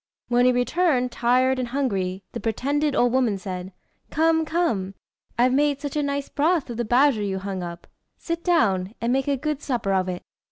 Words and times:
When 0.29 0.45
he 0.45 0.51
returned, 0.51 1.11
tired 1.11 1.59
and 1.59 1.67
hungry, 1.67 2.23
the 2.31 2.39
pretended 2.39 2.95
old 2.95 3.13
woman 3.13 3.37
said 3.37 3.71
"Come, 4.09 4.45
come; 4.45 4.95
I've 5.37 5.53
made 5.53 5.79
such 5.79 5.95
a 5.95 6.01
nice 6.01 6.27
broth 6.27 6.71
of 6.71 6.77
the 6.77 6.85
badger 6.85 7.21
you 7.21 7.37
hung 7.37 7.61
up. 7.61 7.85
Sit 8.17 8.43
down, 8.43 8.95
and 8.99 9.13
make 9.13 9.27
a 9.27 9.37
good 9.37 9.61
supper 9.61 9.93
of 9.93 10.09
it." 10.09 10.23